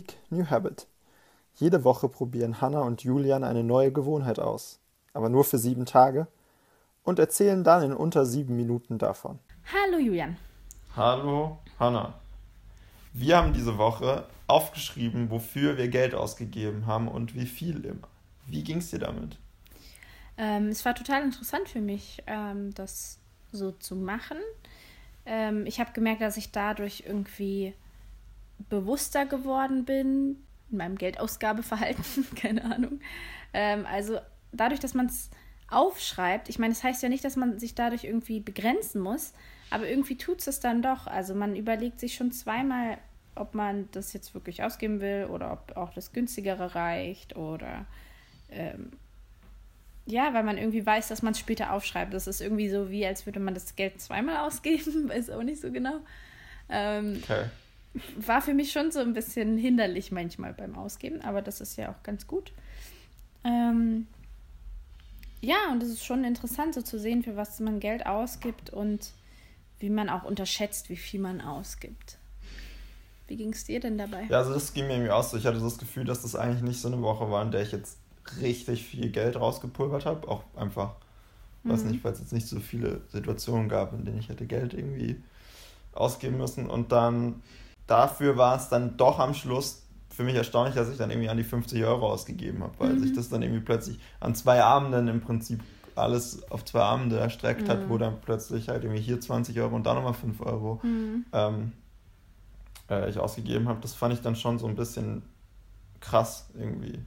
[0.00, 0.86] Week, New Habit.
[1.56, 4.80] Jede Woche probieren Hannah und Julian eine neue Gewohnheit aus,
[5.12, 6.26] aber nur für sieben Tage
[7.02, 9.38] und erzählen dann in unter sieben Minuten davon.
[9.70, 10.38] Hallo Julian.
[10.96, 12.14] Hallo Hannah.
[13.12, 18.08] Wir haben diese Woche aufgeschrieben, wofür wir Geld ausgegeben haben und wie viel immer.
[18.46, 19.36] Wie ging es dir damit?
[20.38, 23.18] Ähm, es war total interessant für mich, ähm, das
[23.52, 24.38] so zu machen.
[25.26, 27.74] Ähm, ich habe gemerkt, dass ich dadurch irgendwie
[28.68, 30.36] bewusster geworden bin
[30.70, 33.00] in meinem Geldausgabeverhalten, keine Ahnung.
[33.52, 34.18] Ähm, also
[34.52, 35.30] dadurch, dass man es
[35.68, 39.32] aufschreibt, ich meine, das heißt ja nicht, dass man sich dadurch irgendwie begrenzen muss,
[39.70, 41.06] aber irgendwie tut es dann doch.
[41.06, 42.98] Also man überlegt sich schon zweimal,
[43.36, 47.86] ob man das jetzt wirklich ausgeben will oder ob auch das günstigere reicht oder
[48.50, 48.90] ähm,
[50.06, 52.12] ja, weil man irgendwie weiß, dass man es später aufschreibt.
[52.12, 55.60] Das ist irgendwie so wie, als würde man das Geld zweimal ausgeben, weiß auch nicht
[55.60, 56.00] so genau.
[56.68, 57.44] Ähm, okay.
[58.16, 61.90] War für mich schon so ein bisschen hinderlich manchmal beim Ausgeben, aber das ist ja
[61.90, 62.52] auch ganz gut.
[63.44, 64.06] Ähm,
[65.40, 69.12] ja, und es ist schon interessant, so zu sehen, für was man Geld ausgibt und
[69.80, 72.18] wie man auch unterschätzt, wie viel man ausgibt.
[73.26, 74.26] Wie ging es dir denn dabei?
[74.28, 75.32] Ja, also das ging mir irgendwie aus.
[75.34, 77.62] Ich hatte so das Gefühl, dass das eigentlich nicht so eine Woche war, in der
[77.62, 77.98] ich jetzt
[78.40, 80.28] richtig viel Geld rausgepulvert habe.
[80.28, 80.96] Auch einfach,
[81.62, 81.70] mhm.
[81.70, 84.74] weiß nicht, weil es jetzt nicht so viele Situationen gab, in denen ich hätte Geld
[84.74, 85.22] irgendwie
[85.92, 86.68] ausgeben müssen.
[86.68, 87.42] Und dann
[87.90, 91.36] dafür war es dann doch am Schluss für mich erstaunlich, dass ich dann irgendwie an
[91.36, 93.00] die 50 Euro ausgegeben habe, weil mhm.
[93.00, 95.62] sich das dann irgendwie plötzlich an zwei Abenden im Prinzip
[95.96, 97.68] alles auf zwei Abende erstreckt mhm.
[97.68, 101.24] hat, wo dann plötzlich halt irgendwie hier 20 Euro und da nochmal 5 Euro mhm.
[101.32, 101.72] ähm,
[102.88, 103.80] äh, ich ausgegeben habe.
[103.80, 105.22] Das fand ich dann schon so ein bisschen
[106.00, 106.98] krass irgendwie.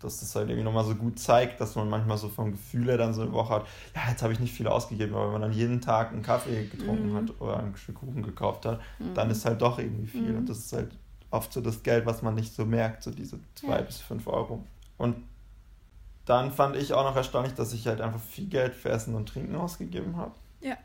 [0.00, 2.96] Dass das halt irgendwie nochmal so gut zeigt, dass man manchmal so vom Gefühl her
[2.96, 5.42] dann so eine Woche hat, ja, jetzt habe ich nicht viel ausgegeben, aber wenn man
[5.42, 7.16] dann jeden Tag einen Kaffee getrunken mhm.
[7.16, 9.14] hat oder ein Stück Kuchen gekauft hat, mhm.
[9.14, 10.32] dann ist halt doch irgendwie viel.
[10.32, 10.38] Mhm.
[10.38, 10.90] Und das ist halt
[11.30, 13.82] oft so das Geld, was man nicht so merkt, so diese zwei ja.
[13.82, 14.64] bis fünf Euro.
[14.98, 15.16] Und
[16.24, 19.28] dann fand ich auch noch erstaunlich, dass ich halt einfach viel Geld für Essen und
[19.28, 20.32] Trinken ausgegeben habe.
[20.60, 20.76] Ja,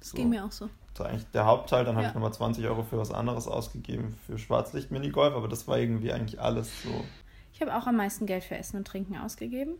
[0.00, 0.16] das so.
[0.16, 0.68] ging mir auch so.
[0.92, 1.84] Das war eigentlich der Hauptteil.
[1.84, 2.00] Dann ja.
[2.00, 6.12] habe ich nochmal 20 Euro für was anderes ausgegeben, für Schwarzlicht-Minigolf, aber das war irgendwie
[6.12, 7.04] eigentlich alles so.
[7.54, 9.74] Ich habe auch am meisten Geld für Essen und Trinken ausgegeben.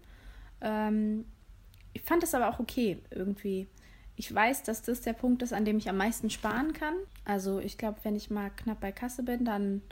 [0.60, 1.24] Ähm,
[1.92, 3.66] ich fand das aber auch okay irgendwie.
[4.16, 6.94] Ich weiß, dass das der Punkt ist, an dem ich am meisten sparen kann.
[7.24, 9.82] Also ich glaube, wenn ich mal knapp bei Kasse bin, dann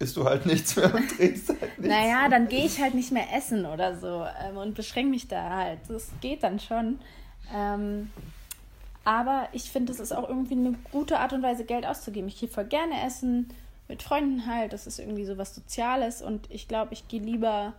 [0.00, 1.94] isst du halt nichts mehr und trinkst halt nichts.
[1.94, 5.50] naja, dann gehe ich halt nicht mehr essen oder so ähm, und beschränke mich da
[5.50, 5.78] halt.
[5.88, 6.98] Das geht dann schon.
[7.54, 8.10] Ähm,
[9.04, 12.28] aber ich finde, es ist auch irgendwie eine gute Art und Weise, Geld auszugeben.
[12.28, 13.48] Ich gehe voll gerne essen,
[13.88, 14.72] mit Freunden halt.
[14.72, 17.74] Das ist irgendwie so was Soziales und ich glaube, ich gehe lieber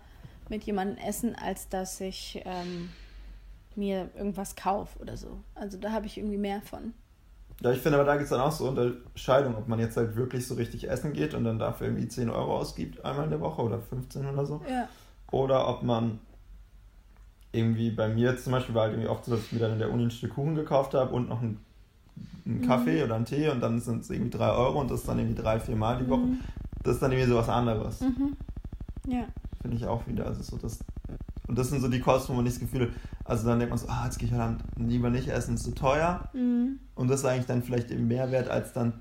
[0.50, 2.90] mit jemandem essen, als dass ich ähm,
[3.76, 5.40] mir irgendwas kaufe oder so.
[5.56, 6.94] Also da habe ich irgendwie mehr von.
[7.62, 10.16] Ja, ich finde aber da gibt es dann auch so Unterscheidung, ob man jetzt halt
[10.16, 13.42] wirklich so richtig essen geht und dann dafür irgendwie 10 Euro ausgibt, einmal in der
[13.42, 14.62] Woche oder 15 oder so.
[14.70, 14.90] Ja.
[15.32, 16.20] Oder ob man
[17.52, 19.80] irgendwie bei mir zum Beispiel war halt irgendwie oft so, dass ich mir dann in
[19.80, 21.42] der Uni ein Stück Kuchen gekauft habe und noch
[22.16, 22.68] einen, einen mhm.
[22.68, 25.20] Kaffee oder einen Tee und dann sind es irgendwie 3 Euro und das ist dann
[25.20, 26.22] irgendwie drei, vier Mal die Woche.
[26.22, 26.40] Mhm.
[26.84, 28.02] Das ist dann irgendwie so was anderes.
[28.02, 28.36] Mhm.
[29.08, 29.26] Ja.
[29.62, 30.26] Finde ich auch wieder.
[30.26, 30.80] Also so das,
[31.48, 32.94] und das sind so die Kosten, wo man nicht das Gefühl hat,
[33.26, 35.72] also dann denkt man so, ah, jetzt gehe ich halt lieber nicht essen, ist zu
[35.72, 36.30] teuer.
[36.34, 36.80] Mhm.
[36.96, 38.94] Und das ist eigentlich dann vielleicht eben mehr wert, als dann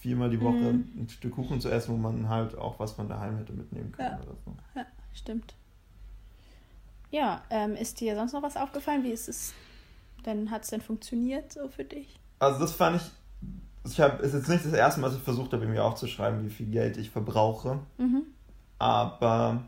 [0.00, 0.92] viermal die Woche mhm.
[0.96, 4.18] ein Stück Kuchen zu essen, wo man halt auch was von daheim hätte mitnehmen können
[4.18, 4.22] ja.
[4.22, 4.56] oder so.
[4.74, 5.54] Ja, stimmt.
[7.10, 9.04] Ja, ähm, ist dir sonst noch was aufgefallen?
[9.04, 9.52] Wie ist es
[10.24, 12.18] denn, hat es denn funktioniert so für dich?
[12.38, 15.52] Also das fand ich, ich habe, ist jetzt nicht das erste Mal, dass ich versucht
[15.52, 17.78] habe, mir aufzuschreiben, wie viel Geld ich verbrauche.
[17.98, 18.22] Mhm.
[18.78, 19.62] Aber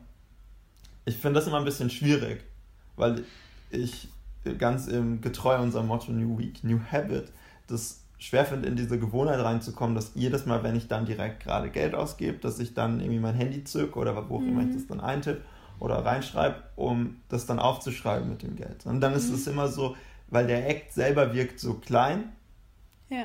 [1.05, 2.45] ich finde das immer ein bisschen schwierig,
[2.97, 3.25] weil
[3.71, 4.09] ich
[4.59, 7.31] ganz im getreu unserem Motto New Week, New Habit,
[7.67, 11.71] das schwer finde, in diese Gewohnheit reinzukommen, dass jedes Mal, wenn ich dann direkt gerade
[11.71, 14.49] Geld ausgebe, dass ich dann irgendwie mein Handy zücke oder wo auch mhm.
[14.49, 15.43] immer ich das dann eintippe
[15.79, 18.85] oder reinschreibe, um das dann aufzuschreiben mit dem Geld.
[18.87, 19.35] Und dann ist mhm.
[19.35, 19.97] es immer so,
[20.29, 22.33] weil der Act selber wirkt so klein,
[23.09, 23.25] ja.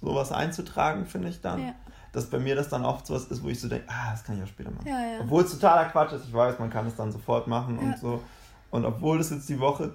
[0.00, 1.60] sowas einzutragen, finde ich dann.
[1.60, 1.74] Ja.
[2.12, 4.24] Dass bei mir das dann oft so was ist, wo ich so denke, ah, das
[4.24, 4.88] kann ich auch später machen.
[4.88, 5.20] Ja, ja.
[5.20, 8.22] Obwohl es totaler Quatsch ist, ich weiß, man kann es dann sofort machen und so.
[8.70, 9.94] Und obwohl das jetzt die Woche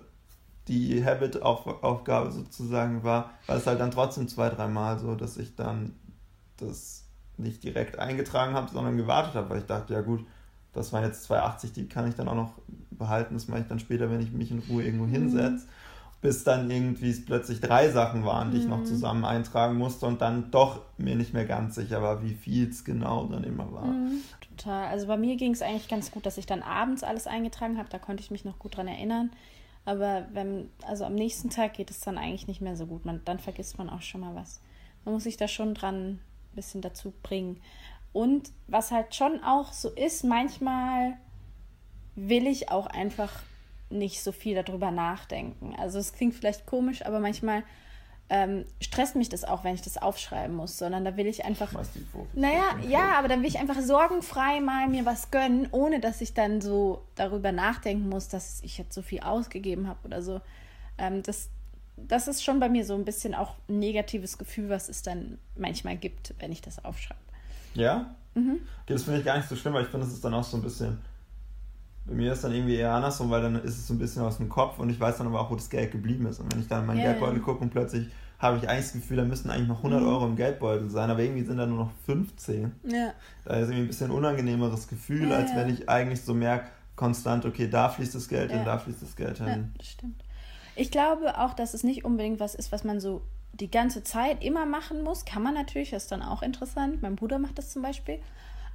[0.68, 5.94] die Habit-Aufgabe sozusagen war, war es halt dann trotzdem zwei, dreimal so, dass ich dann
[6.58, 7.06] das
[7.38, 10.25] nicht direkt eingetragen habe, sondern gewartet habe, weil ich dachte, ja gut,
[10.72, 12.54] das waren jetzt 2,80, die kann ich dann auch noch
[12.92, 15.64] behalten, das mache ich dann später, wenn ich mich in Ruhe irgendwo mhm.
[16.24, 18.86] Bis dann irgendwie es plötzlich drei Sachen waren, die ich noch mhm.
[18.86, 22.84] zusammen eintragen musste und dann doch mir nicht mehr ganz sicher war, wie viel es
[22.84, 23.86] genau dann immer war.
[23.86, 24.22] Mhm.
[24.58, 24.88] Total.
[24.88, 27.90] Also bei mir ging es eigentlich ganz gut, dass ich dann abends alles eingetragen habe,
[27.90, 29.30] da konnte ich mich noch gut dran erinnern.
[29.86, 33.06] Aber wenn, also am nächsten Tag geht es dann eigentlich nicht mehr so gut.
[33.06, 34.62] Man, dann vergisst man auch schon mal was.
[35.06, 36.20] Man muss sich da schon dran ein
[36.56, 37.60] bisschen dazu bringen.
[38.14, 41.18] Und was halt schon auch so ist, manchmal
[42.16, 43.31] will ich auch einfach
[43.94, 45.75] nicht so viel darüber nachdenken.
[45.78, 47.63] Also es klingt vielleicht komisch, aber manchmal
[48.30, 51.72] ähm, stresst mich das auch, wenn ich das aufschreiben muss, sondern da will ich einfach.
[52.34, 56.34] Naja, ja, aber dann will ich einfach sorgenfrei mal mir was gönnen, ohne dass ich
[56.34, 60.42] dann so darüber nachdenken muss, dass ich jetzt so viel ausgegeben habe oder so.
[60.98, 61.50] Ähm, das,
[61.98, 65.38] das ist schon bei mir so ein bisschen auch ein negatives Gefühl, was es dann
[65.56, 67.19] manchmal gibt, wenn ich das aufschreibe.
[67.75, 68.16] Ja?
[68.36, 68.62] Mhm.
[68.84, 70.44] Okay, das finde ich gar nicht so schlimm, weil ich finde, das ist dann auch
[70.44, 71.00] so ein bisschen.
[72.06, 74.24] Bei mir ist es dann irgendwie eher andersrum, weil dann ist es so ein bisschen
[74.24, 76.40] aus dem Kopf und ich weiß dann aber auch, wo das Geld geblieben ist.
[76.40, 78.08] Und wenn ich dann in meinen yeah, Geldbeutel gucke und plötzlich
[78.40, 80.08] habe ich eigentlich das Gefühl, da müssten eigentlich noch 100 mhm.
[80.08, 82.74] Euro im Geldbeutel sein, aber irgendwie sind da nur noch 15.
[82.84, 83.14] Ja.
[83.46, 85.58] Da ist irgendwie ein bisschen unangenehmeres Gefühl, ja, als ja.
[85.58, 86.68] wenn ich eigentlich so merke,
[86.98, 89.48] konstant, okay, da fließt das Geld hin, da fließt das Geld hin.
[89.48, 90.24] Ja, das stimmt.
[90.76, 93.22] Ich glaube auch, dass es nicht unbedingt was ist, was man so
[93.54, 95.26] die ganze Zeit immer machen muss.
[95.26, 97.02] Kann man natürlich, das ist dann auch interessant.
[97.02, 98.20] Mein Bruder macht das zum Beispiel.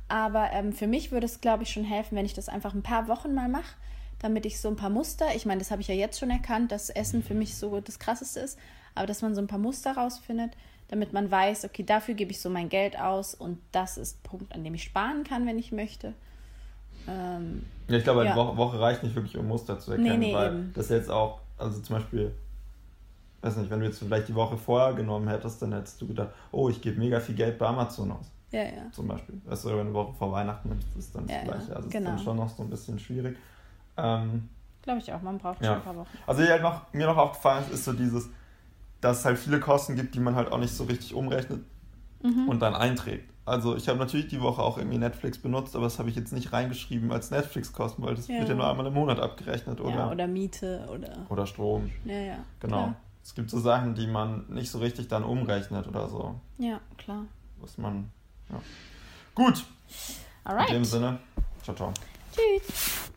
[0.08, 2.82] Aber ähm, für mich würde es, glaube ich, schon helfen, wenn ich das einfach ein
[2.82, 3.76] paar Wochen mal mache,
[4.18, 6.72] damit ich so ein paar Muster, ich meine, das habe ich ja jetzt schon erkannt,
[6.72, 8.58] dass Essen für mich so das Krasseste ist,
[8.94, 10.52] aber dass man so ein paar Muster rausfindet,
[10.88, 14.22] damit man weiß, okay, dafür gebe ich so mein Geld aus und das ist ein
[14.22, 16.14] Punkt, an dem ich sparen kann, wenn ich möchte.
[17.06, 18.36] Ähm, ja, ich glaube, eine ja.
[18.36, 20.72] Woche, Woche, reicht nicht wirklich, um Muster zu erkennen, nee, nee, weil eben.
[20.74, 22.34] das jetzt auch, also zum Beispiel,
[23.42, 26.30] weiß nicht, wenn du jetzt vielleicht die Woche vorher genommen hättest, dann hättest du gedacht,
[26.50, 28.32] oh, ich gebe mega viel Geld bei Amazon aus.
[28.50, 28.90] Ja, ja.
[28.92, 29.40] Zum Beispiel.
[29.44, 31.76] Weißt du, wenn du eine Woche vor Weihnachten nimmst, ist dann das ja, Gleiche.
[31.76, 31.88] Also genau.
[31.88, 32.18] ist dann genau.
[32.18, 33.36] schon noch so ein bisschen schwierig.
[33.96, 34.48] Ähm,
[34.82, 35.68] Glaube ich auch, man braucht ja.
[35.68, 36.18] schon ein paar Wochen.
[36.26, 38.28] Also halt noch, mir noch aufgefallen ist, ist so dieses,
[39.00, 41.60] dass es halt viele Kosten gibt, die man halt auch nicht so richtig umrechnet
[42.22, 42.48] mhm.
[42.48, 43.30] und dann einträgt.
[43.44, 46.32] Also ich habe natürlich die Woche auch irgendwie Netflix benutzt, aber das habe ich jetzt
[46.32, 48.38] nicht reingeschrieben als Netflix-Kosten, weil das ja.
[48.38, 49.94] wird ja nur einmal im Monat abgerechnet, oder?
[49.94, 51.26] Ja, oder Miete oder.
[51.30, 51.90] Oder Strom.
[52.04, 52.36] Ja, ja.
[52.60, 52.76] Genau.
[52.76, 52.96] Klar.
[53.24, 56.34] Es gibt so Sachen, die man nicht so richtig dann umrechnet oder so.
[56.58, 57.24] Ja, klar.
[57.60, 58.10] Was man.
[58.50, 58.60] Ja.
[59.34, 59.64] Gut.
[60.44, 60.68] Alright.
[60.68, 61.20] In dem Sinne.
[61.62, 61.92] Ciao, ciao.
[62.32, 63.07] Tschüss.